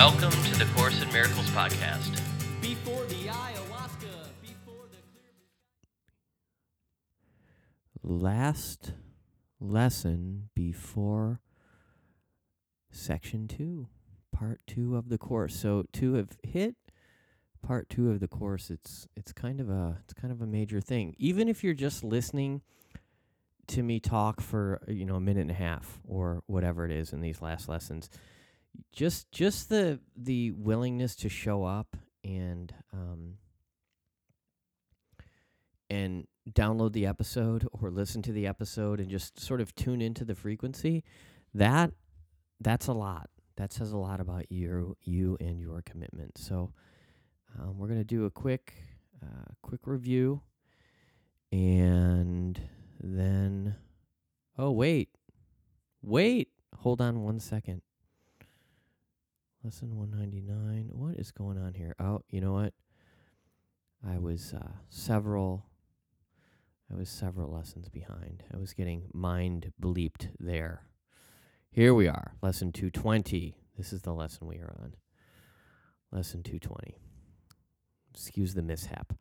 [0.00, 2.18] Welcome to the Course in Miracles podcast.
[2.62, 5.28] Before the ayahuasca, before the clear...
[8.02, 8.94] last
[9.60, 11.42] lesson before
[12.90, 13.88] section two,
[14.32, 15.54] part two of the course.
[15.54, 16.76] So to have hit
[17.62, 20.80] part two of the course, it's it's kind of a it's kind of a major
[20.80, 21.14] thing.
[21.18, 22.62] Even if you're just listening
[23.66, 27.12] to me talk for you know a minute and a half or whatever it is
[27.12, 28.08] in these last lessons,
[28.92, 33.34] just just the the willingness to show up and um
[35.88, 40.24] and download the episode or listen to the episode and just sort of tune into
[40.24, 41.04] the frequency
[41.54, 41.92] that
[42.60, 43.30] that's a lot.
[43.56, 46.38] That says a lot about you you and your commitment.
[46.38, 46.72] So
[47.58, 48.74] um, we're going to do a quick
[49.22, 50.40] uh, quick review
[51.52, 52.60] and
[53.02, 53.74] then
[54.56, 55.10] oh wait
[56.00, 57.82] wait hold on one second
[59.62, 62.72] lesson 199 what is going on here oh you know what
[64.06, 65.70] i was uh, several
[66.92, 68.42] I was several lessons behind.
[68.52, 70.82] I was getting mind bleeped there.
[71.70, 73.54] Here we are, lesson 220.
[73.76, 74.94] This is the lesson we are on.
[76.10, 76.96] Lesson 220.
[78.12, 79.12] Excuse the mishap.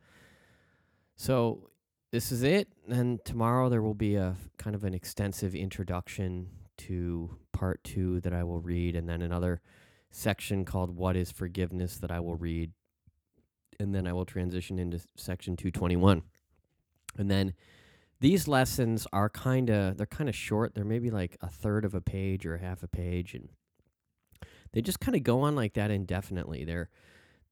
[1.15, 1.69] So,
[2.11, 2.69] this is it.
[2.89, 8.33] And tomorrow there will be a kind of an extensive introduction to part two that
[8.33, 9.61] I will read, and then another
[10.11, 12.71] section called What is Forgiveness that I will read.
[13.79, 16.23] And then I will transition into section 221.
[17.17, 17.53] And then
[18.19, 20.75] these lessons are kind of they're kind of short.
[20.75, 23.49] They're maybe like a third of a page or half a page and
[24.73, 26.65] they just kind of go on like that indefinitely.
[26.65, 26.89] They're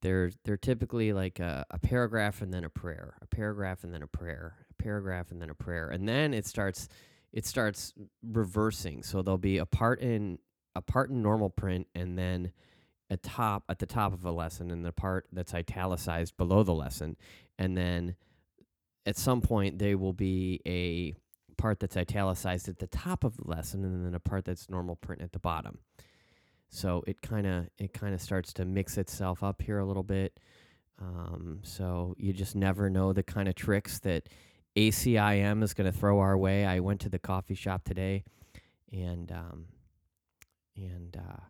[0.01, 4.03] they're they're typically like a, a paragraph and then a prayer, a paragraph and then
[4.03, 5.89] a prayer, a paragraph and then a prayer.
[5.89, 6.87] And then it starts
[7.33, 9.03] it starts reversing.
[9.03, 10.39] So there'll be a part in
[10.77, 12.51] a part in normal print and then
[13.09, 16.73] a top at the top of a lesson and the part that's italicized below the
[16.73, 17.15] lesson
[17.57, 18.15] and then
[19.05, 21.15] at some point there will be a
[21.57, 24.95] part that's italicized at the top of the lesson and then a part that's normal
[24.95, 25.79] print at the bottom.
[26.69, 30.03] So it kind of it kind of starts to mix itself up here a little
[30.03, 30.39] bit.
[30.99, 34.29] Um, so you just never know the kind of tricks that
[34.75, 36.65] ACIM is going to throw our way.
[36.65, 38.23] I went to the coffee shop today,
[38.91, 39.65] and um,
[40.77, 41.41] and uh,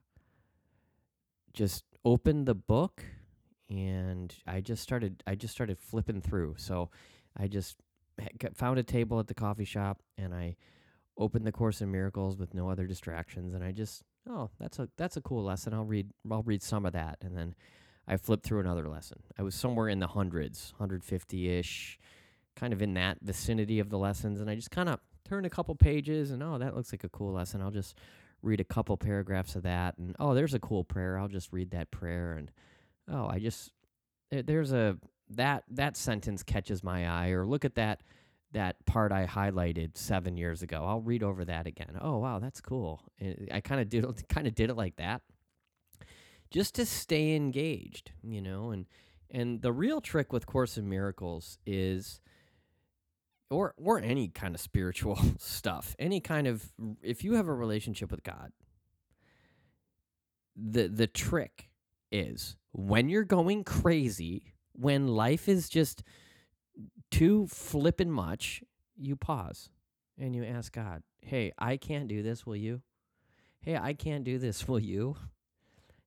[1.54, 3.04] just opened the book,
[3.70, 6.56] and I just started I just started flipping through.
[6.58, 6.90] So
[7.36, 7.78] I just
[8.56, 10.56] found a table at the coffee shop and I
[11.18, 14.90] opened the Course in Miracles with no other distractions, and I just oh that's a
[14.98, 15.74] that's a cool lesson.
[15.74, 17.56] I'll read I'll read some of that, and then
[18.08, 19.22] I flipped through another lesson.
[19.38, 22.00] I was somewhere in the hundreds, 150 ish,
[22.56, 25.50] kind of in that vicinity of the lessons, and I just kind of turned a
[25.50, 27.62] couple pages, and oh that looks like a cool lesson.
[27.62, 27.96] I'll just
[28.47, 31.18] read a couple paragraphs of that, and oh there's a cool prayer.
[31.18, 32.52] I'll just read that prayer, and
[33.12, 33.72] oh I just
[34.31, 34.97] eh, there's a
[35.31, 38.02] that that sentence catches my eye or look at that
[38.53, 40.85] that part I highlighted 7 years ago.
[40.85, 41.97] I'll read over that again.
[42.02, 43.03] Oh wow, that's cool.
[43.19, 45.22] And I kind of did kind of did it like that.
[46.50, 48.85] Just to stay engaged, you know, and
[49.29, 52.22] and the real trick with Course in Miracles is
[53.50, 56.72] or or any kind of spiritual stuff, any kind of
[57.02, 58.52] if you have a relationship with God,
[60.56, 61.69] the the trick
[62.12, 66.03] is when you're going crazy when life is just
[67.09, 68.63] too flippin' much,
[68.96, 69.69] you pause
[70.19, 72.81] and you ask God, hey, I can't do this, will you?
[73.59, 75.16] Hey, I can't do this, will you?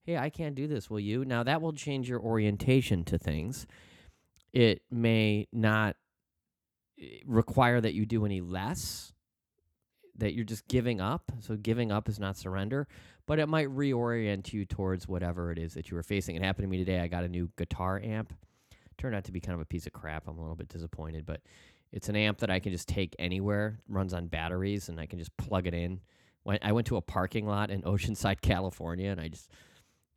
[0.03, 1.25] Hey, I can't do this, will you?
[1.25, 3.67] Now, that will change your orientation to things.
[4.53, 5.97] It may not
[7.25, 9.13] require that you do any less,
[10.17, 11.33] that you're just giving up.
[11.41, 12.89] So, giving up is not surrender,
[13.27, 16.37] but it might reorient you towards whatever it is that you were facing.
[16.37, 17.01] It happened to me today.
[17.01, 18.35] I got a new guitar amp
[19.01, 20.29] turned out to be kind of a piece of crap.
[20.29, 21.41] I'm a little bit disappointed, but
[21.93, 23.81] it's an amp that I can just take anywhere.
[23.89, 26.01] runs on batteries, and I can just plug it in.
[26.43, 29.51] When I went to a parking lot in Oceanside, California, and I just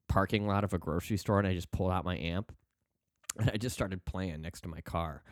[0.07, 2.51] parking lot of a grocery store, and I just pulled out my amp,
[3.39, 5.23] and I just started playing next to my car.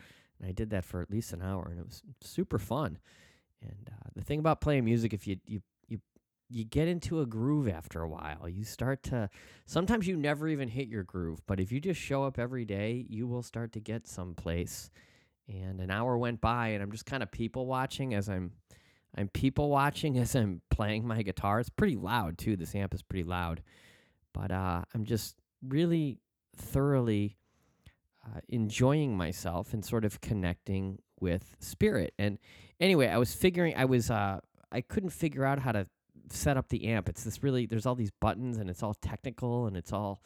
[0.42, 2.98] And I did that for at least an hour, and it was super fun.
[3.62, 6.00] And uh, the thing about playing music, if you you you
[6.48, 8.48] you get into a groove after a while.
[8.48, 9.30] You start to
[9.66, 13.06] sometimes you never even hit your groove, but if you just show up every day,
[13.08, 14.90] you will start to get someplace.
[15.48, 18.52] And an hour went by and I'm just kind of people watching as I'm
[19.16, 21.60] I'm people watching as I'm playing my guitar.
[21.60, 22.56] It's pretty loud too.
[22.56, 23.62] This amp is pretty loud.
[24.34, 26.18] But uh, I'm just really
[26.56, 27.36] thoroughly
[28.24, 32.14] uh, enjoying myself and sort of connecting with spirit.
[32.18, 32.38] And
[32.80, 34.40] anyway, I was figuring I was uh,
[34.70, 35.86] I couldn't figure out how to
[36.30, 37.08] set up the amp.
[37.08, 40.22] It's this really there's all these buttons and it's all technical and it's all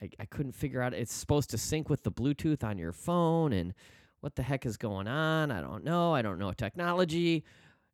[0.00, 3.52] I, I couldn't figure out it's supposed to sync with the Bluetooth on your phone
[3.52, 3.74] and
[4.20, 5.50] what the heck is going on?
[5.50, 6.14] I don't know.
[6.14, 7.44] I don't know technology.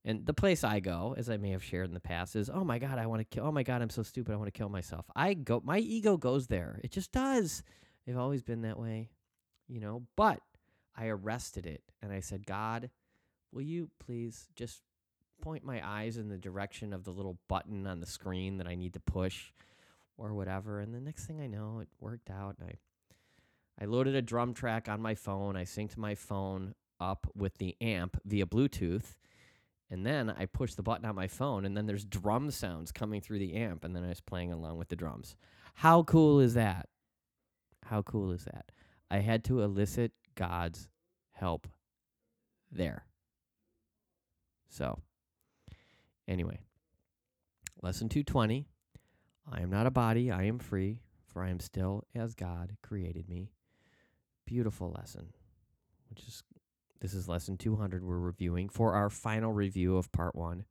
[0.06, 2.64] And the place I go, as I may have shared in the past, is oh
[2.64, 3.46] my god, I want to kill.
[3.46, 4.32] Oh my god, I'm so stupid.
[4.32, 5.06] I want to kill myself.
[5.16, 6.78] I go, my ego goes there.
[6.84, 7.62] It just does.
[8.06, 9.08] I've always been that way,
[9.68, 10.02] you know.
[10.16, 10.40] But
[10.96, 12.90] I arrested it and I said, God,
[13.52, 14.82] will you please just
[15.42, 18.74] point my eyes in the direction of the little button on the screen that I
[18.74, 19.52] need to push,
[20.16, 20.80] or whatever.
[20.80, 22.56] And the next thing I know, it worked out.
[22.60, 25.56] And I, I loaded a drum track on my phone.
[25.56, 29.16] I synced my phone up with the amp via Bluetooth
[29.90, 33.20] and then I push the button on my phone, and then there's drum sounds coming
[33.20, 35.36] through the amp, and then I was playing along with the drums.
[35.74, 36.88] How cool is that?
[37.84, 38.72] How cool is that?
[39.14, 40.88] I had to elicit God's
[41.30, 41.68] help
[42.72, 43.04] there.
[44.68, 45.02] So,
[46.26, 46.58] anyway,
[47.80, 48.66] lesson 220
[49.52, 53.28] I am not a body, I am free, for I am still as God created
[53.28, 53.52] me.
[54.46, 55.28] Beautiful lesson,
[56.10, 56.42] which is
[57.00, 60.64] this is lesson 200 we're reviewing for our final review of part one.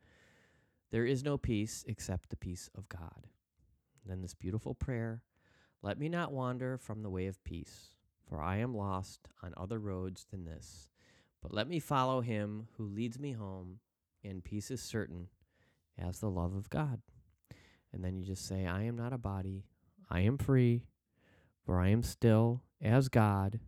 [0.92, 3.28] There is no peace except the peace of God.
[4.04, 5.22] And then this beautiful prayer
[5.82, 7.94] Let me not wander from the way of peace,
[8.34, 10.88] for I am lost on other roads than this.
[11.44, 13.78] But let me follow him who leads me home,
[14.24, 15.28] and peace is certain
[16.00, 17.04] as the love of God.
[17.92, 19.66] And then you just say, I am not a body,
[20.10, 20.88] I am free,
[21.64, 23.60] for I am still as God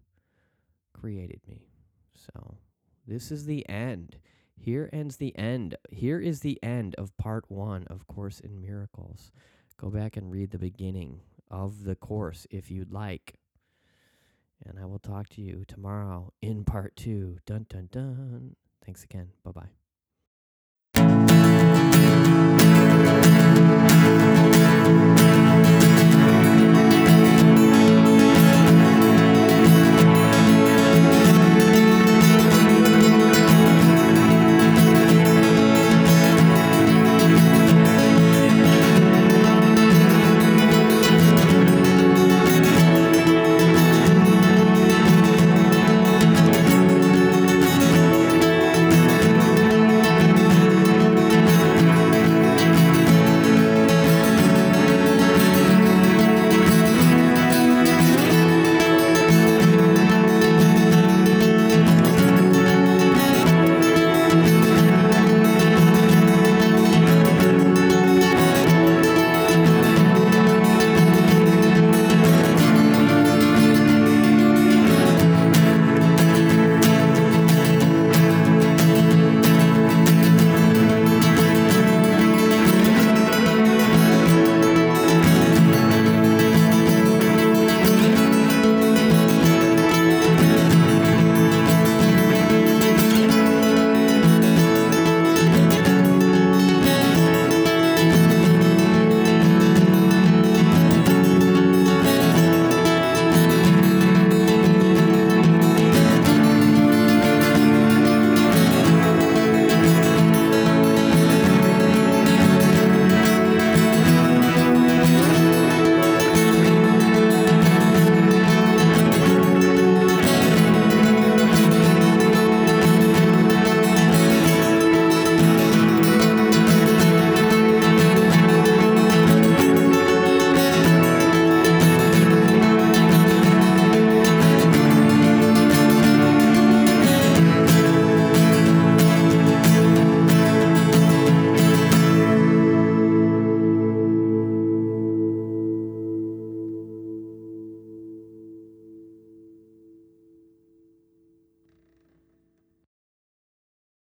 [0.94, 1.67] created me.
[2.15, 2.57] So
[3.06, 4.15] this is the end.
[4.57, 5.75] Here ends the end.
[5.91, 9.31] Here is the end of part one of Course in Miracles.
[9.77, 11.19] Go back and read the beginning
[11.51, 13.35] of the course if you'd like.
[14.63, 17.40] And I will talk to you tomorrow in part two.
[17.46, 18.56] Dun dun dun.
[18.86, 19.30] Thanks again.
[19.44, 19.85] Bye bye.